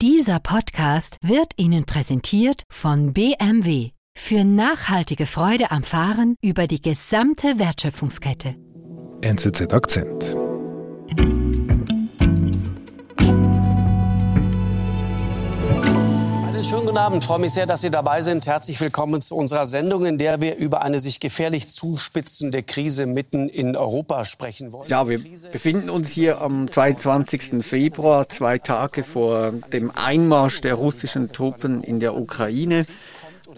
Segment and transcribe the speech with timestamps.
[0.00, 7.58] Dieser Podcast wird Ihnen präsentiert von BMW für nachhaltige Freude am Fahren über die gesamte
[7.58, 8.54] Wertschöpfungskette.
[9.22, 10.36] NZZ Akzent.
[16.58, 17.22] Einen schönen guten Abend.
[17.22, 18.48] Ich freue mich sehr, dass Sie dabei sind.
[18.48, 23.48] Herzlich willkommen zu unserer Sendung, in der wir über eine sich gefährlich zuspitzende Krise mitten
[23.48, 24.90] in Europa sprechen wollen.
[24.90, 25.20] Ja, wir
[25.52, 27.64] befinden uns hier am 22.
[27.64, 32.86] Februar, zwei Tage vor dem Einmarsch der russischen Truppen in der Ukraine.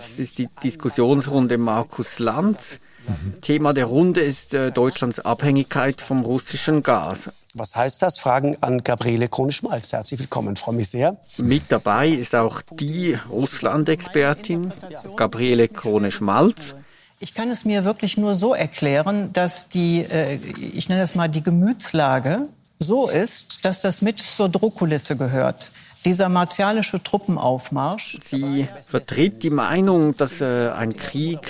[0.01, 2.91] Das ist die Diskussionsrunde Markus Lanz.
[3.07, 3.39] Mhm.
[3.43, 7.29] Thema der Runde ist äh, Deutschlands Abhängigkeit vom russischen Gas.
[7.53, 8.19] Was heißt das?
[8.19, 9.93] Fragen an Gabriele Krone-Schmalz.
[9.93, 11.19] Herzlich willkommen, freue mich sehr.
[11.37, 14.73] Mit dabei ist auch die Russland-Expertin
[15.17, 16.77] Gabriele Krone-Schmalz.
[17.19, 20.37] Ich kann es mir wirklich nur so erklären, dass die, äh,
[20.73, 25.73] ich nenne das mal die Gemütslage so ist, dass das mit zur Drohkulisse gehört.
[26.05, 28.19] Dieser martialische Truppenaufmarsch.
[28.25, 31.41] Sie vertritt die Meinung, dass äh, ein Krieg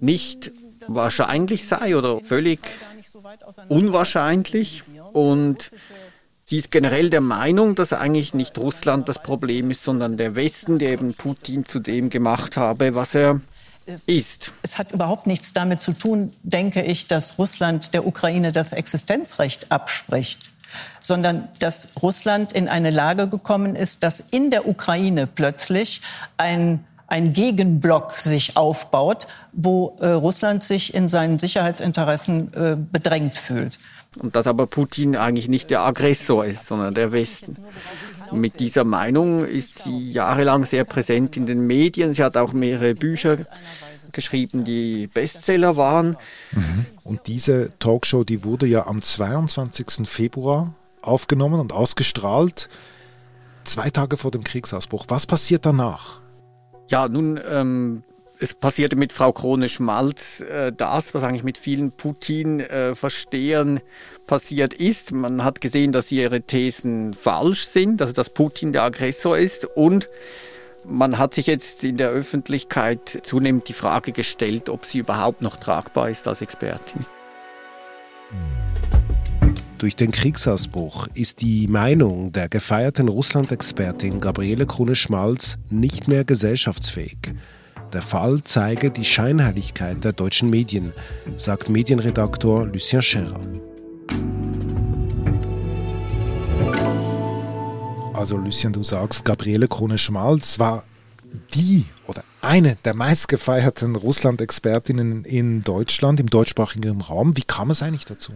[0.00, 0.52] nicht
[0.86, 2.60] wahrscheinlich sei oder völlig
[3.68, 4.82] unwahrscheinlich.
[5.12, 5.70] Und
[6.44, 10.78] sie ist generell der Meinung, dass eigentlich nicht Russland das Problem ist, sondern der Westen,
[10.78, 13.40] der eben Putin zu dem gemacht habe, was er
[14.06, 14.50] ist.
[14.62, 19.72] Es hat überhaupt nichts damit zu tun, denke ich, dass Russland der Ukraine das Existenzrecht
[19.72, 20.52] abspricht
[21.00, 26.02] sondern dass Russland in eine Lage gekommen ist, dass in der Ukraine plötzlich
[26.36, 33.78] ein ein Gegenblock sich aufbaut, wo äh, Russland sich in seinen Sicherheitsinteressen äh, bedrängt fühlt.
[34.18, 37.56] Und dass aber Putin eigentlich nicht der Aggressor ist, sondern der Westen.
[38.30, 42.14] Und mit dieser Meinung ist sie jahrelang sehr präsent in den Medien.
[42.14, 43.38] Sie hat auch mehrere Bücher
[44.12, 46.16] geschrieben, die Bestseller waren.
[46.52, 46.86] Mhm.
[47.04, 50.08] Und diese Talkshow, die wurde ja am 22.
[50.08, 52.68] Februar aufgenommen und ausgestrahlt,
[53.64, 55.06] zwei Tage vor dem Kriegsausbruch.
[55.08, 56.20] Was passiert danach?
[56.88, 58.02] Ja, nun, ähm,
[58.40, 63.80] es passierte mit Frau Krone-Schmalz äh, das, was eigentlich mit vielen Putin-Verstehern äh,
[64.26, 65.12] passiert ist.
[65.12, 70.08] Man hat gesehen, dass ihre Thesen falsch sind, also dass Putin der Aggressor ist und
[70.88, 75.56] man hat sich jetzt in der Öffentlichkeit zunehmend die Frage gestellt, ob sie überhaupt noch
[75.56, 77.04] tragbar ist als Expertin.
[79.78, 87.34] Durch den Kriegsausbruch ist die Meinung der gefeierten Russland-Expertin Gabriele Krone-Schmalz nicht mehr gesellschaftsfähig.
[87.92, 90.92] Der Fall zeige die Scheinheiligkeit der deutschen Medien,
[91.36, 93.40] sagt Medienredaktor Lucien Scherer.
[98.18, 100.82] Also Lucien, du sagst, Gabriele Krone-Schmalz war
[101.54, 107.36] die oder eine der meistgefeierten Russland-Expertinnen in Deutschland, im deutschsprachigen Raum.
[107.36, 108.32] Wie kam es eigentlich dazu?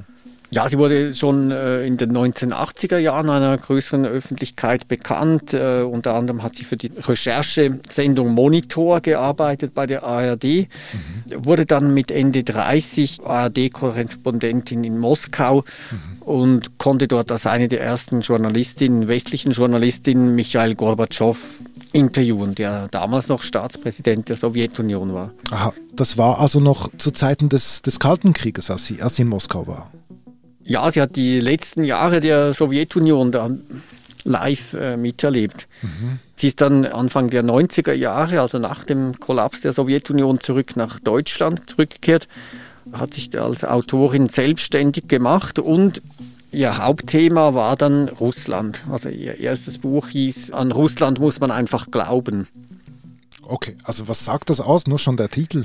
[0.51, 5.53] Ja, sie wurde schon äh, in den 1980er Jahren einer größeren Öffentlichkeit bekannt.
[5.53, 10.45] Äh, unter anderem hat sie für die Recherchesendung Monitor gearbeitet bei der ARD.
[10.45, 10.67] Mhm.
[11.45, 16.12] Wurde dann mit Ende 30 ARD-Korrespondentin in Moskau mhm.
[16.25, 21.39] Und konnte dort als eine der ersten Journalistinnen, westlichen Journalistinnen, Michael Gorbatschow
[21.93, 25.33] interviewen, der damals noch Staatspräsident der Sowjetunion war.
[25.51, 29.23] Aha, das war also noch zu Zeiten des, des Kalten Krieges, als sie, als sie
[29.23, 29.91] in Moskau war.
[30.65, 33.51] Ja, sie hat die letzten Jahre der Sowjetunion da
[34.25, 35.67] live äh, miterlebt.
[35.83, 36.21] Mhm.
[36.37, 41.01] Sie ist dann Anfang der 90er Jahre, also nach dem Kollaps der Sowjetunion, zurück nach
[41.01, 42.29] Deutschland zurückgekehrt,
[42.93, 46.03] hat sich als Autorin selbstständig gemacht und
[46.51, 48.85] ihr Hauptthema war dann Russland.
[48.91, 52.49] Also ihr erstes Buch hieß An Russland muss man einfach glauben.
[53.43, 54.87] Okay, also was sagt das aus?
[54.87, 55.65] Nur schon der Titel.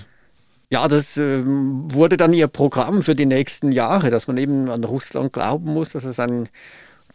[0.70, 4.84] Ja, das äh, wurde dann ihr Programm für die nächsten Jahre, dass man eben an
[4.84, 6.50] Russland glauben muss, dass es ein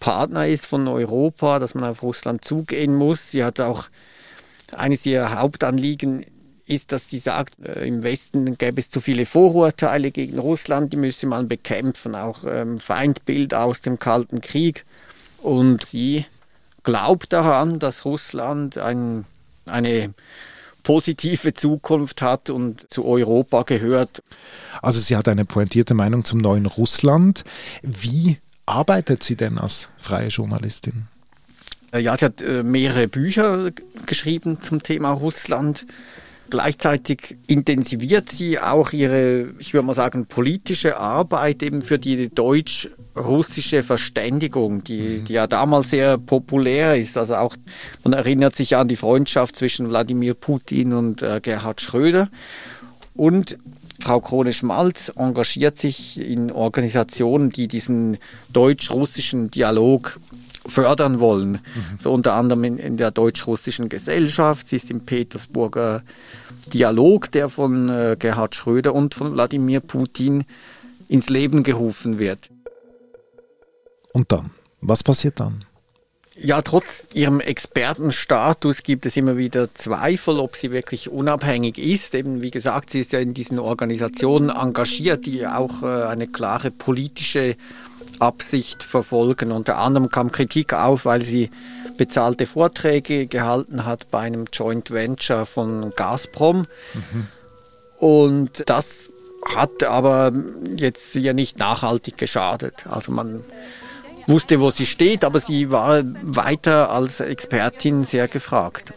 [0.01, 3.31] Partner ist von Europa, dass man auf Russland zugehen muss.
[3.31, 3.89] Sie hat auch
[4.75, 6.25] eines ihrer Hauptanliegen
[6.67, 10.97] ist, dass sie sagt, äh, im Westen gäbe es zu viele Vorurteile gegen Russland, die
[10.97, 14.85] müsse man bekämpfen, auch ähm, Feindbild aus dem Kalten Krieg.
[15.43, 16.25] Und sie
[16.85, 19.25] glaubt daran, dass Russland ein,
[19.67, 20.15] eine
[20.83, 24.23] positive Zukunft hat und zu Europa gehört.
[24.81, 27.45] Also sie hat eine pointierte Meinung zum neuen Russland.
[27.83, 31.07] Wie arbeitet sie denn als freie Journalistin?
[31.93, 33.71] Äh, ja, sie hat äh, mehrere Bücher
[34.07, 35.87] geschrieben zum Thema Russland.
[36.53, 43.83] Gleichzeitig intensiviert sie auch ihre, ich würde mal sagen, politische Arbeit eben für die deutsch-russische
[43.83, 45.25] Verständigung, die, mhm.
[45.25, 47.17] die ja damals sehr populär ist.
[47.17, 47.57] Also auch,
[48.05, 52.29] man erinnert sich an die Freundschaft zwischen Wladimir Putin und äh, Gerhard Schröder.
[53.15, 53.57] Und
[54.01, 58.19] Frau Krone-Schmalz engagiert sich in Organisationen, die diesen
[58.53, 60.21] deutsch-russischen Dialog
[60.67, 61.53] fördern wollen.
[61.53, 61.99] Mhm.
[62.01, 64.69] So unter anderem in, in der deutsch-russischen Gesellschaft.
[64.69, 66.03] Sie ist im Petersburger
[66.73, 70.45] Dialog, der von äh, Gerhard Schröder und von Wladimir Putin
[71.09, 72.49] ins Leben gerufen wird.
[74.13, 74.51] Und dann?
[74.81, 75.65] Was passiert dann?
[76.35, 82.15] Ja, trotz ihrem Expertenstatus gibt es immer wieder Zweifel, ob sie wirklich unabhängig ist.
[82.15, 86.71] Eben wie gesagt, sie ist ja in diesen Organisationen engagiert, die auch äh, eine klare
[86.71, 87.57] politische
[88.21, 89.53] Absicht verfolgen.
[89.53, 91.51] Unter anderem kam Kritik auf, weil sie
[91.97, 96.67] bezahlte Vorträge gehalten hat bei einem Joint Venture von Gazprom.
[96.95, 97.29] Mhm.
[97.99, 99.11] Und das
[99.55, 100.33] hat aber
[100.77, 102.87] jetzt ja nicht nachhaltig geschadet.
[102.89, 103.41] Also man
[104.27, 108.93] wusste, wo sie steht, aber sie war weiter als Expertin sehr gefragt.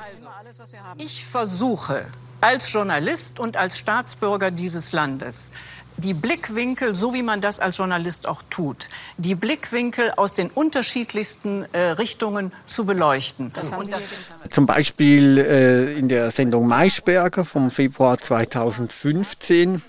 [0.97, 2.07] Ich versuche
[2.41, 5.51] als Journalist und als Staatsbürger dieses Landes
[5.97, 11.65] die Blickwinkel, so wie man das als Journalist auch tut, die Blickwinkel aus den unterschiedlichsten
[11.71, 13.51] äh, Richtungen zu beleuchten.
[14.50, 19.81] Zum Beispiel äh, in der Sendung Maischberger vom Februar 2015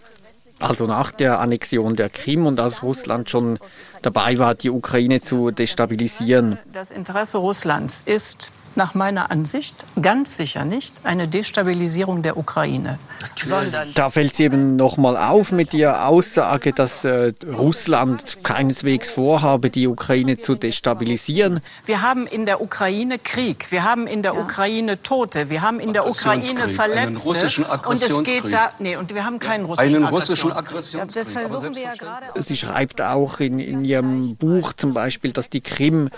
[0.59, 3.59] also nach der Annexion der Krim und als Russland schon
[4.03, 6.59] dabei war, die Ukraine zu destabilisieren.
[6.73, 12.99] Das Interesse Russlands ist nach meiner Ansicht ganz sicher nicht eine Destabilisierung der Ukraine.
[13.37, 19.71] Sondern da fällt es eben nochmal auf mit der Aussage, dass äh, Russland keineswegs vorhabe,
[19.71, 21.61] die Ukraine zu destabilisieren.
[21.85, 24.41] Wir haben in der Ukraine Krieg, wir haben in der ja.
[24.41, 27.27] Ukraine Tote, wir haben in der Ukraine Verletzte.
[27.27, 31.15] russischen und es geht da, nee, und wir haben keinen russischen, einen russischen Aggressionskrieg.
[31.15, 32.43] das versuchen wir ja gerade.
[32.43, 36.11] Sie schreibt auch in, in ihrem Buch zum Beispiel, dass die Krim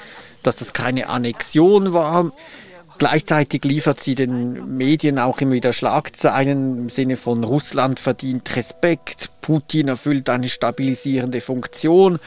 [0.42, 2.32] dass das keine Annexion war.
[2.98, 9.30] Gleichzeitig liefert sie den Medien auch immer wieder Schlagzeilen im Sinne von Russland verdient Respekt,
[9.40, 12.18] Putin erfüllt eine stabilisierende Funktion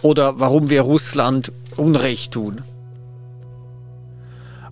[0.00, 2.62] oder warum wir Russland Unrecht tun.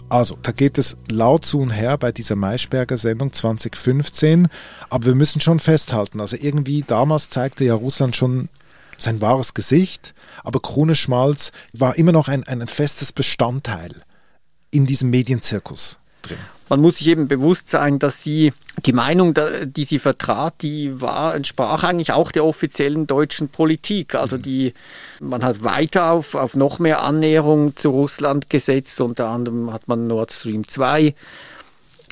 [0.08, 4.48] Also, da geht es laut zu und her bei dieser Maischberger Sendung 2015.
[4.90, 8.50] Aber wir müssen schon festhalten, also irgendwie damals zeigte ja Russland schon
[9.02, 14.02] sein wahres Gesicht, aber Krone Schmalz war immer noch ein, ein festes Bestandteil
[14.70, 16.38] in diesem Medienzirkus drin.
[16.68, 18.54] Man muss sich eben bewusst sein, dass sie
[18.86, 19.34] die Meinung,
[19.64, 24.14] die sie vertrat, die war, entsprach eigentlich auch der offiziellen deutschen Politik.
[24.14, 24.42] Also mhm.
[24.42, 24.74] die,
[25.20, 29.02] man hat weiter auf, auf noch mehr Annäherung zu Russland gesetzt.
[29.02, 31.14] Unter anderem hat man Nord Stream 2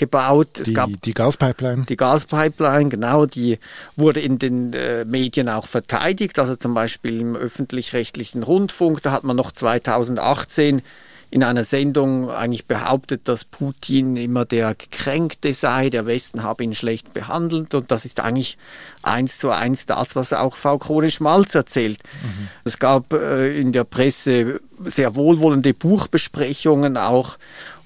[0.00, 0.58] gebaut.
[0.58, 1.84] Es die, gab die Gaspipeline.
[1.84, 3.58] Die Gaspipeline, genau, die
[3.96, 9.02] wurde in den äh, Medien auch verteidigt, also zum Beispiel im öffentlich-rechtlichen Rundfunk.
[9.02, 10.82] Da hat man noch 2018
[11.30, 16.74] in einer Sendung eigentlich behauptet, dass Putin immer der Gekränkte sei, der Westen habe ihn
[16.74, 18.58] schlecht behandelt und das ist eigentlich
[19.02, 22.00] eins zu eins das, was auch Frau Krone-Schmalz erzählt.
[22.22, 22.48] Mhm.
[22.64, 27.36] Es gab äh, in der Presse sehr wohlwollende Buchbesprechungen auch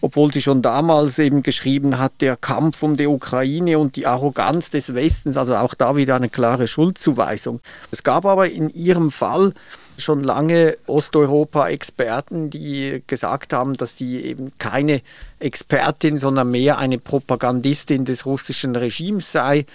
[0.04, 4.68] obwohl sie schon damals eben geschrieben hat, der Kampf um die Ukraine und die Arroganz
[4.68, 7.60] des Westens, also auch da wieder eine klare Schuldzuweisung.
[7.90, 9.54] Es gab aber in ihrem Fall
[9.98, 15.02] schon lange Osteuropa-Experten, die gesagt haben, dass sie eben keine
[15.38, 19.66] Expertin, sondern mehr eine Propagandistin des russischen Regimes sei.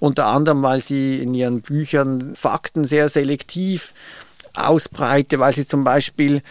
[0.00, 3.92] Unter anderem, weil sie in ihren Büchern Fakten sehr selektiv
[4.54, 6.42] ausbreite, weil sie zum Beispiel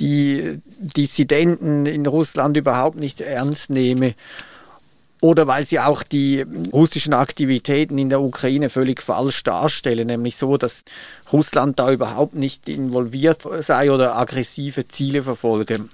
[0.00, 4.14] die Dissidenten in Russland überhaupt nicht ernst nehme
[5.22, 10.56] oder weil sie auch die russischen Aktivitäten in der Ukraine völlig falsch darstellen, nämlich so,
[10.56, 10.82] dass
[11.32, 15.84] Russland da überhaupt nicht involviert sei oder aggressive Ziele verfolge.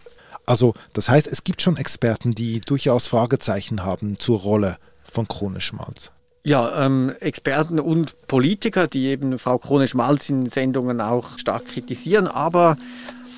[0.47, 5.61] Also das heißt, es gibt schon Experten, die durchaus Fragezeichen haben zur Rolle von Krone
[5.61, 6.11] Schmalz.
[6.42, 12.26] Ja, ähm, Experten und Politiker, die eben Frau Krone Schmalz in Sendungen auch stark kritisieren,
[12.26, 12.78] aber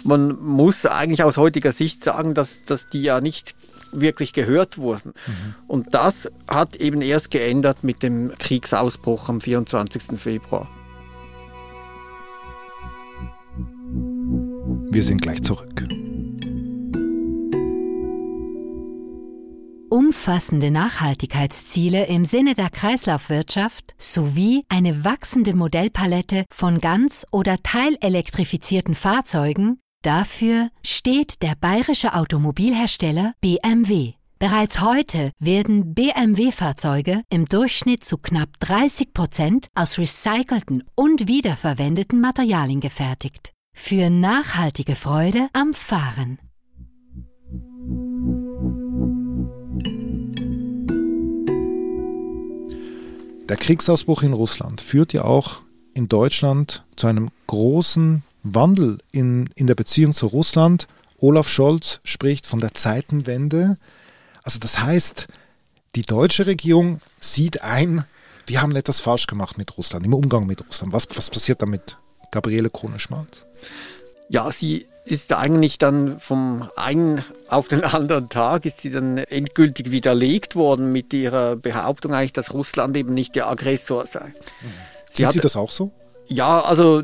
[0.05, 3.57] man muss eigentlich aus heutiger Sicht sagen, dass, dass die ja nicht
[3.93, 5.13] wirklich gehört wurden.
[5.27, 5.55] Mhm.
[5.67, 10.19] Und das hat eben erst geändert mit dem Kriegsausbruch am 24.
[10.19, 10.69] Februar.
[14.91, 15.85] Wir sind gleich zurück.
[19.91, 29.79] umfassende Nachhaltigkeitsziele im Sinne der Kreislaufwirtschaft sowie eine wachsende Modellpalette von ganz- oder teilelektrifizierten Fahrzeugen
[30.03, 34.15] Dafür steht der bayerische Automobilhersteller BMW.
[34.39, 42.81] Bereits heute werden BMW-Fahrzeuge im Durchschnitt zu knapp 30 Prozent aus recycelten und wiederverwendeten Materialien
[42.81, 43.53] gefertigt.
[43.77, 46.39] Für nachhaltige Freude am Fahren.
[53.51, 55.59] Der Kriegsausbruch in Russland führt ja auch
[55.93, 60.87] in Deutschland zu einem großen Wandel in, in der Beziehung zu Russland
[61.19, 63.77] Olaf Scholz spricht von der Zeitenwende.
[64.43, 65.29] Also das heißt,
[65.95, 68.05] die deutsche Regierung sieht ein,
[68.47, 70.93] wir haben etwas falsch gemacht mit Russland, im Umgang mit Russland.
[70.93, 71.99] Was, was passiert damit,
[72.31, 73.47] Gabriele Krone-Schmalz?
[74.29, 79.91] Ja, sie ist eigentlich dann vom einen auf den anderen Tag ist sie dann endgültig
[79.91, 84.27] widerlegt worden mit ihrer Behauptung eigentlich, dass Russland eben nicht der Aggressor sei.
[84.27, 84.33] Mhm.
[85.11, 85.91] Sie Sieht hat, sie das auch so?
[86.33, 87.03] Ja, also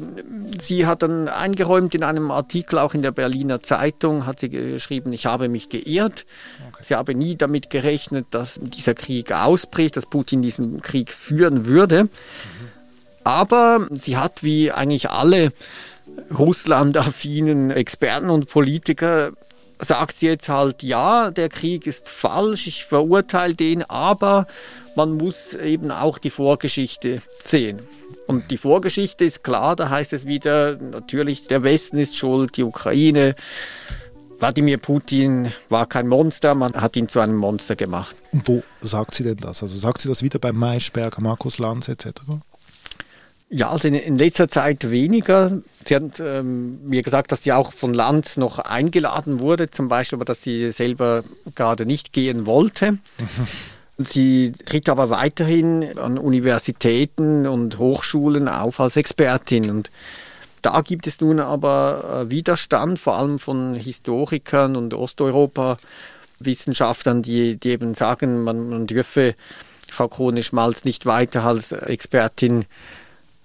[0.61, 5.13] sie hat dann eingeräumt in einem Artikel auch in der Berliner Zeitung, hat sie geschrieben,
[5.13, 6.27] ich habe mich geirrt.
[6.69, 6.85] Okay.
[6.87, 12.05] Sie habe nie damit gerechnet, dass dieser Krieg ausbricht, dass Putin diesen Krieg führen würde.
[12.05, 12.11] Mhm.
[13.25, 15.53] Aber sie hat wie eigentlich alle
[16.31, 19.33] Russland-affinen Experten und Politiker
[19.81, 24.47] sagt sie jetzt halt, ja, der Krieg ist falsch, ich verurteile den, aber
[24.95, 27.81] man muss eben auch die Vorgeschichte sehen.
[28.27, 32.65] Und die Vorgeschichte ist klar, da heißt es wieder, natürlich, der Westen ist schuld, die
[32.65, 33.35] Ukraine.
[34.39, 38.17] Wladimir Putin war kein Monster, man hat ihn zu einem Monster gemacht.
[38.33, 39.63] Und wo sagt sie denn das?
[39.63, 42.11] Also sagt sie das wieder bei Maischberger, Markus Lanz etc.?
[43.49, 45.63] Ja, also in, in, letzter Zeit weniger.
[45.87, 50.17] Sie hat ähm, mir gesagt, dass sie auch von Lanz noch eingeladen wurde, zum Beispiel,
[50.17, 51.23] aber dass sie selber
[51.55, 52.99] gerade nicht gehen wollte.
[53.99, 59.71] Sie tritt aber weiterhin an Universitäten und Hochschulen auf als Expertin.
[59.71, 59.91] Und
[60.61, 67.71] da gibt es nun aber äh, Widerstand, vor allem von Historikern und Osteuropa-Wissenschaftlern, die, die
[67.71, 69.35] eben sagen, man, man dürfe
[69.89, 72.67] Frau Krone-Schmalz nicht weiter als Expertin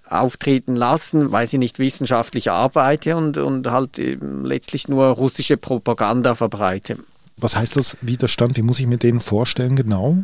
[0.06, 6.98] auftreten lassen, weil sie nicht wissenschaftlich arbeite und, und halt letztlich nur russische Propaganda verbreite.
[7.38, 8.58] Was heißt das Widerstand?
[8.58, 10.18] Wie muss ich mir den vorstellen genau?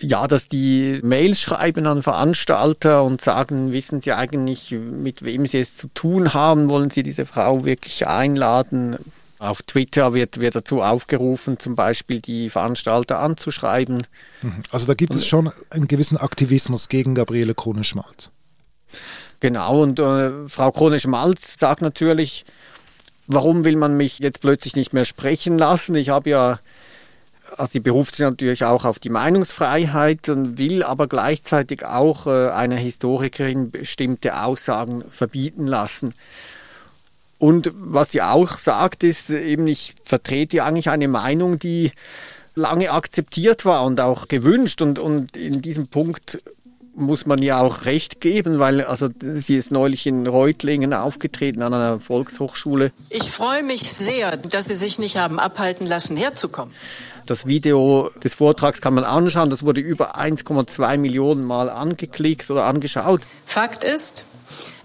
[0.00, 5.58] Ja, dass die Mails schreiben an Veranstalter und sagen, wissen Sie eigentlich, mit wem Sie
[5.58, 8.96] es zu tun haben, wollen Sie diese Frau wirklich einladen?
[9.40, 14.06] Auf Twitter wird, wird dazu aufgerufen, zum Beispiel die Veranstalter anzuschreiben.
[14.42, 14.60] Mhm.
[14.70, 18.30] Also da gibt es schon einen gewissen Aktivismus gegen Gabriele Krone-Schmalz.
[19.40, 22.44] Genau, und äh, Frau Krone-Schmalz sagt natürlich,
[23.28, 25.94] warum will man mich jetzt plötzlich nicht mehr sprechen lassen?
[25.94, 26.58] Ich habe ja,
[27.58, 32.50] also sie beruft sich natürlich auch auf die Meinungsfreiheit und will aber gleichzeitig auch äh,
[32.50, 36.14] einer Historikerin bestimmte Aussagen verbieten lassen.
[37.38, 41.92] Und was sie auch sagt, ist eben, ich vertrete eigentlich eine Meinung, die
[42.54, 44.82] lange akzeptiert war und auch gewünscht.
[44.82, 46.42] Und, und in diesem Punkt
[46.98, 51.72] muss man ja auch recht geben, weil also sie ist neulich in Reutlingen aufgetreten an
[51.72, 52.90] einer Volkshochschule.
[53.08, 56.74] Ich freue mich sehr, dass Sie sich nicht haben abhalten lassen, herzukommen.
[57.28, 59.50] Das Video des Vortrags kann man anschauen.
[59.50, 63.20] Das wurde über 1,2 Millionen Mal angeklickt oder angeschaut.
[63.44, 64.24] Fakt ist,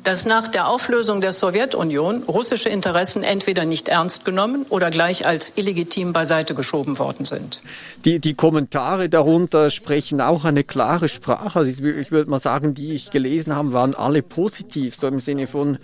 [0.04, 5.54] dass nach der Auflösung der Sowjetunion russische Interessen entweder nicht ernst genommen oder gleich als
[5.56, 7.62] illegitim beiseite geschoben worden sind.
[8.04, 11.60] Die, die Kommentare darunter sprechen auch eine klare Sprache.
[11.60, 15.22] Also ich, ich würde mal sagen, die ich gelesen habe, waren alle positiv, so im
[15.22, 15.78] Sinne von,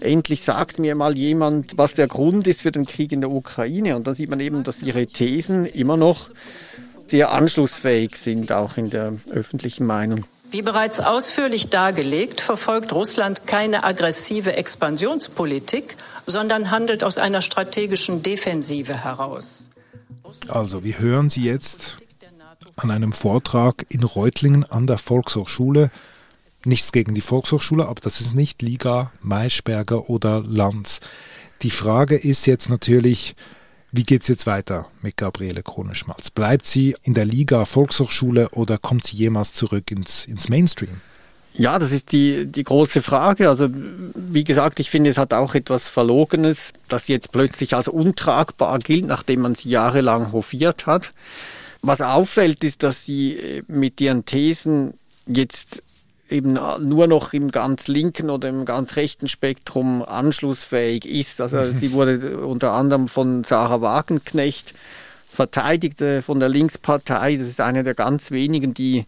[0.00, 3.96] endlich sagt mir mal jemand, was der Grund ist für den Krieg in der Ukraine.
[3.96, 6.30] Und dann sieht man eben, dass ihre Thesen immer noch
[7.06, 10.24] sehr anschlussfähig sind, auch in der öffentlichen Meinung.
[10.50, 19.04] Wie bereits ausführlich dargelegt, verfolgt Russland keine aggressive Expansionspolitik, sondern handelt aus einer strategischen Defensive
[19.04, 19.70] heraus.
[20.48, 21.96] Also, wir hören Sie jetzt
[22.76, 25.90] an einem Vortrag in Reutlingen an der Volkshochschule.
[26.66, 30.98] Nichts gegen die Volkshochschule, aber das ist nicht Liga, Maischberger oder Lanz.
[31.62, 33.36] Die Frage ist jetzt natürlich,
[33.92, 36.32] wie geht es jetzt weiter mit Gabriele Krone-Schmalz?
[36.32, 41.00] Bleibt sie in der Liga Volkshochschule oder kommt sie jemals zurück ins, ins Mainstream?
[41.54, 43.48] Ja, das ist die, die große Frage.
[43.48, 47.86] Also wie gesagt, ich finde, es hat auch etwas Verlogenes, dass sie jetzt plötzlich als
[47.86, 51.12] untragbar gilt, nachdem man sie jahrelang hofiert hat.
[51.80, 54.94] Was auffällt, ist, dass sie mit ihren Thesen
[55.28, 55.84] jetzt
[56.28, 61.40] eben nur noch im ganz linken oder im ganz rechten Spektrum anschlussfähig ist.
[61.40, 64.74] Also sie wurde unter anderem von Sarah Wagenknecht
[65.28, 67.36] verteidigt äh, von der Linkspartei.
[67.36, 69.04] Das ist eine der ganz wenigen, die,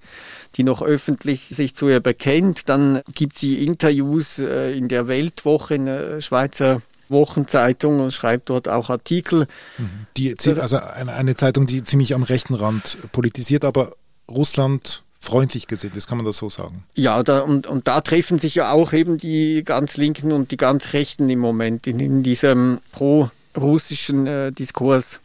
[0.57, 2.69] die noch öffentlich sich zu ihr bekennt.
[2.69, 8.69] Dann gibt sie Interviews äh, in der Weltwoche, in der Schweizer Wochenzeitung und schreibt dort
[8.69, 9.47] auch Artikel.
[9.79, 10.07] Mhm.
[10.17, 13.93] Die, also eine, eine Zeitung, die ziemlich am rechten Rand politisiert, aber
[14.31, 16.85] Russland freundlich gesinnt ist, kann man das so sagen?
[16.95, 20.57] Ja, da, und, und da treffen sich ja auch eben die ganz Linken und die
[20.57, 25.21] ganz Rechten im Moment in, in diesem pro-russischen äh, Diskurs.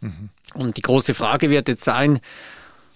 [0.00, 0.30] Mhm.
[0.54, 2.20] Und die große Frage wird jetzt sein,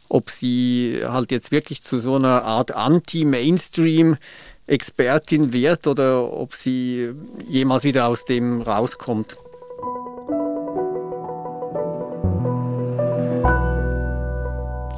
[0.08, 4.16] ob sie halt jetzt wirklich zu so einer Art Anti-Mainstream
[4.66, 7.10] Expertin wird oder ob sie
[7.48, 9.36] jemals wieder aus dem rauskommt.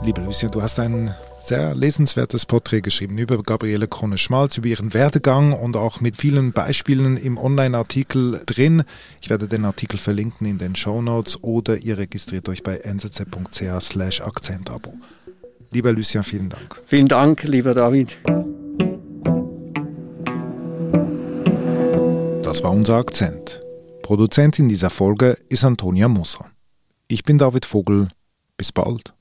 [0.03, 5.53] Liebe Lucien, du hast ein sehr lesenswertes Porträt geschrieben über Gabriele Krone-Schmalz, über ihren Werdegang
[5.53, 8.85] und auch mit vielen Beispielen im Online-Artikel drin.
[9.21, 13.81] Ich werde den Artikel verlinken in den Show Notes oder ihr registriert euch bei nzz.ch
[13.81, 14.95] slash Akzentabo.
[15.73, 16.81] Lieber Lucien, vielen Dank.
[16.87, 18.17] Vielen Dank, lieber David.
[22.43, 23.63] Das war unser Akzent.
[24.03, 26.51] Produzentin dieser Folge ist Antonia Musser.
[27.07, 28.09] Ich bin David Vogel.
[28.57, 29.15] Bis bald.